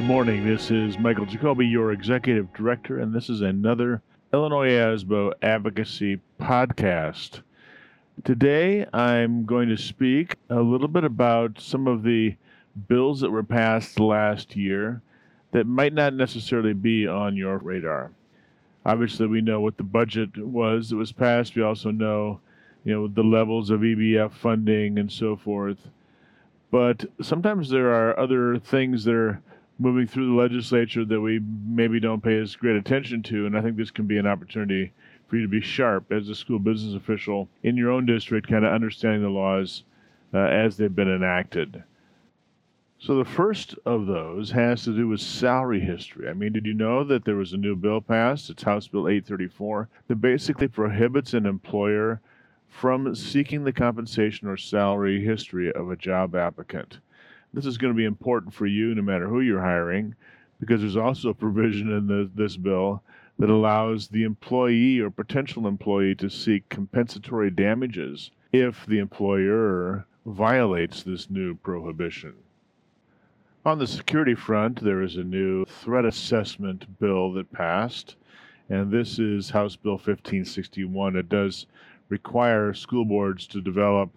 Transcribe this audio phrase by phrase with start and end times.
[0.00, 0.46] Good morning.
[0.46, 4.00] This is Michael Jacoby, your executive director, and this is another
[4.32, 7.42] Illinois ASBO advocacy podcast.
[8.24, 12.34] Today, I'm going to speak a little bit about some of the
[12.88, 15.02] bills that were passed last year
[15.52, 18.10] that might not necessarily be on your radar.
[18.86, 21.54] Obviously, we know what the budget was that was passed.
[21.54, 22.40] We also know,
[22.84, 25.90] you know, the levels of EBF funding and so forth.
[26.70, 29.42] But sometimes there are other things that are
[29.80, 33.46] moving through the legislature that we maybe don't pay as great attention to.
[33.46, 34.92] And I think this can be an opportunity
[35.26, 38.64] for you to be sharp as a school business official in your own district, kind
[38.64, 39.84] of understanding the laws
[40.34, 41.82] uh, as they've been enacted.
[42.98, 46.28] So the first of those has to do with salary history.
[46.28, 48.50] I mean, did you know that there was a new bill passed?
[48.50, 52.20] It's House Bill 834 that basically prohibits an employer
[52.68, 56.98] from seeking the compensation or salary history of a job applicant.
[57.52, 60.14] This is going to be important for you no matter who you're hiring
[60.60, 63.02] because there's also a provision in the, this bill
[63.38, 71.02] that allows the employee or potential employee to seek compensatory damages if the employer violates
[71.02, 72.34] this new prohibition.
[73.64, 78.16] On the security front, there is a new threat assessment bill that passed,
[78.68, 81.16] and this is House Bill 1561.
[81.16, 81.66] It does
[82.08, 84.10] require school boards to develop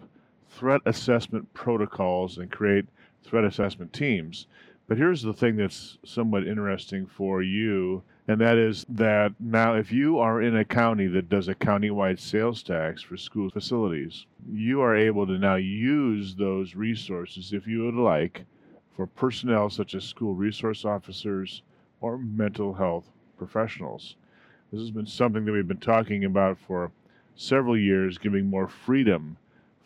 [0.50, 2.86] threat assessment protocols and create
[3.24, 4.46] threat assessment teams.
[4.86, 9.90] But here's the thing that's somewhat interesting for you, and that is that now if
[9.90, 14.82] you are in a county that does a countywide sales tax for school facilities, you
[14.82, 18.44] are able to now use those resources, if you would like,
[18.94, 21.62] for personnel such as school resource officers
[22.00, 24.16] or mental health professionals.
[24.70, 26.92] This has been something that we've been talking about for
[27.36, 29.38] several years, giving more freedom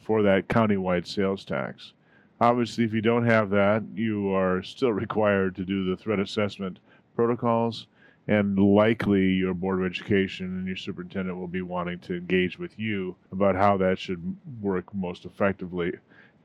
[0.03, 1.92] for that countywide sales tax.
[2.41, 6.78] Obviously, if you don't have that, you are still required to do the threat assessment
[7.17, 7.89] protocols,
[8.28, 12.78] and likely your Board of Education and your superintendent will be wanting to engage with
[12.78, 15.93] you about how that should work most effectively,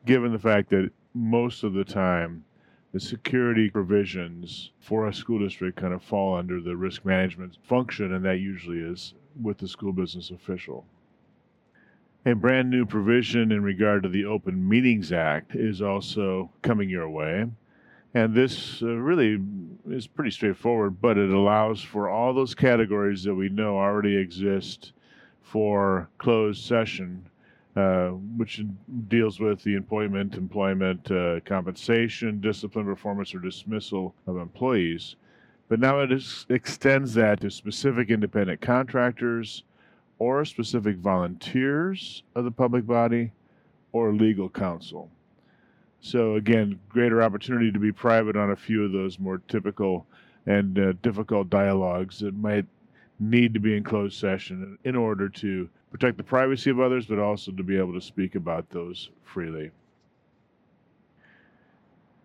[0.06, 2.44] given the fact that most of the time
[2.92, 8.14] the security provisions for a school district kind of fall under the risk management function,
[8.14, 10.86] and that usually is with the school business official.
[12.26, 17.10] A brand new provision in regard to the Open Meetings Act is also coming your
[17.10, 17.46] way.
[18.14, 19.42] And this uh, really
[19.90, 24.94] is pretty straightforward, but it allows for all those categories that we know already exist
[25.42, 27.26] for closed session
[27.76, 28.62] uh, which
[29.08, 35.16] deals with the employment, employment uh, compensation, discipline, performance, or dismissal of employees.
[35.70, 39.64] But now it is, extends that to specific independent contractors
[40.20, 43.32] or specific volunteers of the public body
[43.92, 45.10] or legal counsel.
[46.02, 50.06] So, again, greater opportunity to be private on a few of those more typical
[50.46, 52.66] and uh, difficult dialogues that might
[53.20, 57.20] need to be in closed session in order to protect the privacy of others, but
[57.20, 59.72] also to be able to speak about those freely.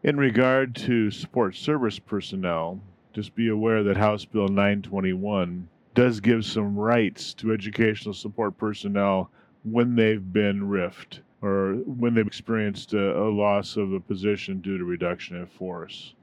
[0.03, 2.81] In regard to support service personnel,
[3.13, 9.33] just be aware that House Bill 921 does give some rights to educational support personnel
[9.65, 14.79] when they've been RIFed or when they've experienced a, a loss of a position due
[14.79, 16.15] to reduction in force.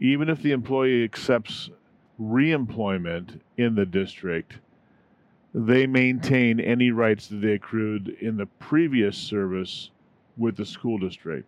[0.00, 1.68] Even if the employee accepts
[2.18, 4.54] reemployment in the district,
[5.52, 9.90] they maintain any rights that they accrued in the previous service
[10.38, 11.46] with the school district.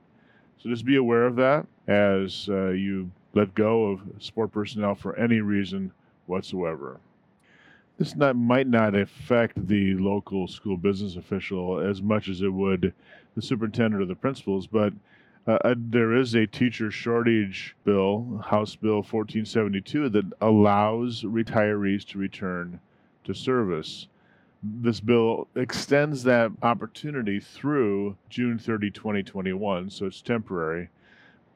[0.59, 5.17] So just be aware of that as uh, you let go of support personnel for
[5.17, 5.91] any reason
[6.27, 7.01] whatsoever.
[7.99, 12.93] This not, might not affect the local school business official as much as it would
[13.35, 14.93] the superintendent or the principals, but
[15.47, 22.19] uh, uh there is a teacher shortage bill, House Bill 1472, that allows retirees to
[22.19, 22.81] return
[23.25, 24.09] to service.
[24.63, 30.91] This bill extends that opportunity through June 30, 2021, so it's temporary,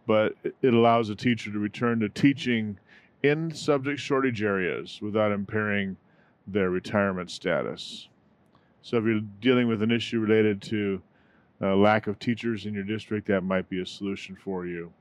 [0.06, 2.78] but it allows a teacher to return to teaching
[3.22, 5.98] in subject shortage areas without impairing
[6.52, 8.08] their retirement status.
[8.82, 11.02] So if you're dealing with an issue related to
[11.62, 14.92] uh, lack of teachers in your district, that might be a solution for you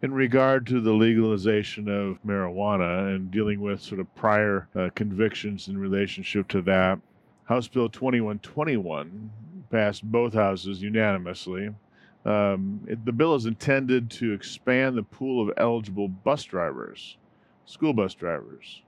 [0.00, 5.68] in regard to the legalization of marijuana and dealing with sort of prior uh, convictions
[5.68, 7.00] in relationship to that,
[7.44, 9.30] House Bill 2121
[9.70, 11.70] passed both houses unanimously.
[12.24, 17.16] Um, it, the bill is intended to expand the pool of eligible bus drivers,
[17.64, 18.82] school bus drivers,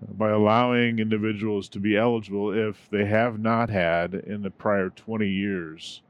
[0.00, 5.26] by allowing individuals to be eligible if they have not had in the prior 20
[5.28, 6.02] years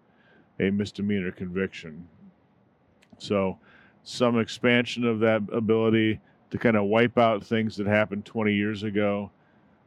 [0.59, 2.09] a misdemeanor conviction.
[3.19, 3.59] So,
[4.03, 8.83] some expansion of that ability to kind of wipe out things that happened 20 years
[8.83, 9.31] ago,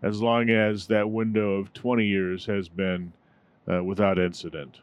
[0.01, 3.13] as long as that window of 20 years has been
[3.71, 4.81] uh, without incident.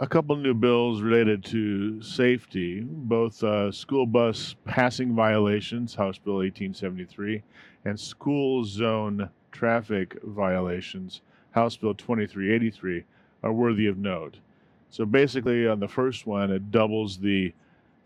[0.00, 6.38] A couple new bills related to safety, both uh, school bus passing violations, House Bill
[6.38, 7.44] 1873,
[7.84, 11.20] and school zone traffic violations,
[11.52, 13.04] House Bill 2383,
[13.44, 14.38] are worthy of note.
[14.90, 17.54] So basically, on the first one, it doubles the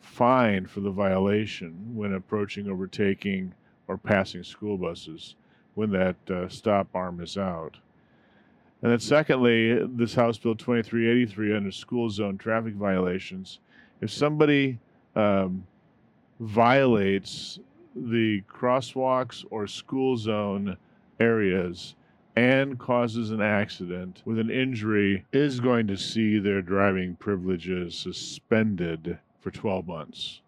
[0.03, 3.55] fine for the violation when approaching, overtaking,
[3.87, 5.37] or passing school buses
[5.75, 7.79] when that uh, stop arm is out.
[8.83, 13.59] And then, secondly, this House Bill 2383 under school zone traffic violations.
[14.01, 14.79] If somebody
[15.17, 15.67] um,
[16.39, 17.59] violates
[17.97, 20.77] the crosswalks or school zone
[21.19, 21.97] areas
[22.37, 29.19] and causes an accident with an injury, is going to see their driving privileges suspended
[29.41, 30.41] for 12 months.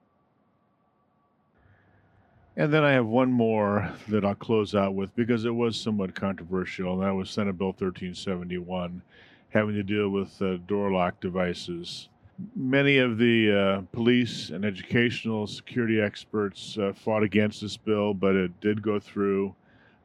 [2.56, 6.14] And then I have one more that I'll close out with because it was somewhat
[6.14, 9.02] controversial, and that was Senate Bill 1371,
[9.50, 12.08] having to deal with uh, door lock devices.
[12.56, 18.34] Many of the uh, police and educational security experts uh, fought against this bill, but
[18.34, 19.54] it did go through.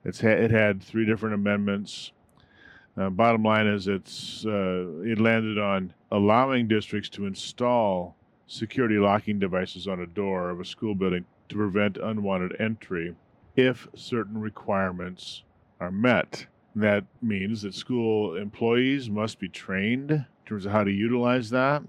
[0.04, 2.12] It's ha- it had three different amendments.
[2.98, 8.16] Uh, bottom line is, it's uh, it landed on allowing districts to install
[8.48, 13.16] security locking devices on a door of a school building to prevent unwanted entry
[13.56, 15.44] if certain requirements
[15.80, 16.48] are met.
[16.76, 21.84] That means that school employees must be trained in terms of how to utilize that.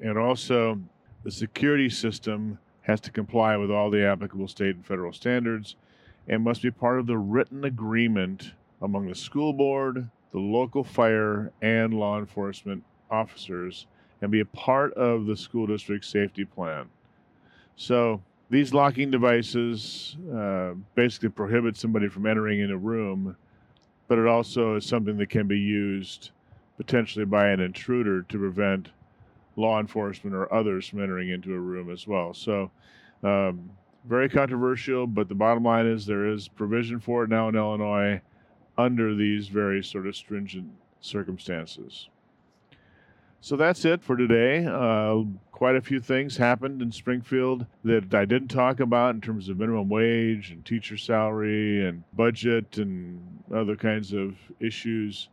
[0.00, 0.80] And also,
[1.24, 5.76] the security system has to comply with all the applicable state and federal standards
[6.26, 8.52] and must be part of the written agreement
[8.82, 13.86] among the school board, the local fire, and law enforcement officers
[14.20, 16.86] and be a part of the school district safety plan.
[17.76, 18.20] So,
[18.50, 23.36] these locking devices uh, basically prohibit somebody from entering in a room,
[24.08, 26.30] but it also is something that can be used
[26.78, 28.88] potentially by an intruder to prevent
[29.56, 32.32] law enforcement or others from entering into a room as well.
[32.32, 32.70] So,
[33.22, 33.70] um,
[34.06, 38.20] very controversial, but the bottom line is there is provision for it now in Illinois
[38.78, 42.08] under these very sort of stringent circumstances.
[43.40, 44.66] So that's it for today.
[44.66, 49.48] Uh, quite a few things happened in Springfield that I didn't talk about in terms
[49.48, 55.28] of minimum wage and teacher salary and budget and other kinds of issues.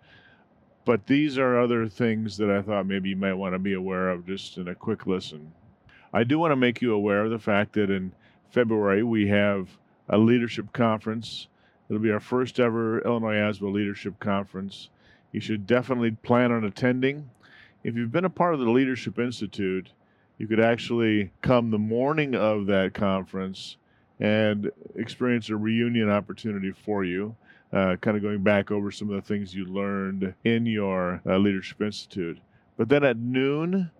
[0.86, 4.10] But these are other things that I thought maybe you might want to be aware
[4.10, 5.52] of just in a quick listen.
[6.14, 8.12] I do want to make you aware of the fact that in
[8.52, 9.68] February we have
[10.08, 11.48] a leadership conference.
[11.90, 14.90] It'll be our first ever Illinois ASBO Leadership Conference.
[15.32, 17.30] You should definitely plan on attending.
[17.86, 19.92] If you've been a part of the Leadership Institute,
[20.40, 23.78] you could actually come the morning of that conference
[24.20, 27.36] and experience a reunion opportunity for you,
[27.72, 31.38] uh, kind of going back over some of the things you learned in your uh,
[31.38, 32.40] Leadership Institute.
[32.76, 33.92] But then at noon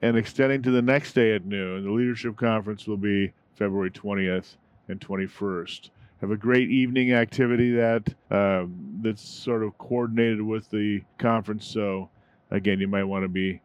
[0.00, 4.56] and extending to the next day at noon, the Leadership Conference will be February 20th
[4.88, 5.90] and 21st.
[6.22, 11.66] Have a great evening activity that um, that's sort of coordinated with the conference.
[11.66, 12.08] So
[12.56, 13.60] again, you might want to be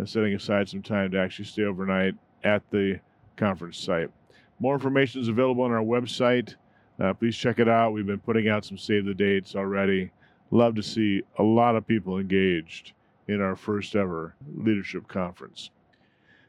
[0.00, 2.14] uh, setting aside some time to actually stay overnight
[2.44, 3.00] at the
[3.36, 4.10] conference site.
[4.58, 6.54] More information is available on our website.
[6.98, 7.92] Uh, please check it out.
[7.92, 10.10] We've been putting out some save the dates already.
[10.50, 12.92] Love to see a lot of people engaged
[13.28, 15.70] in our first ever leadership conference.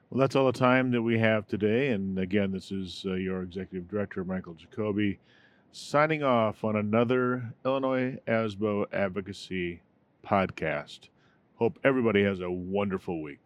[0.09, 1.89] Well, that's all the time that we have today.
[1.89, 5.19] And again, this is uh, your executive director, Michael Jacoby,
[5.73, 9.81] signing off on another Illinois ASBO Advocacy
[10.25, 11.09] podcast.
[11.57, 13.39] Hope everybody has a wonderful week.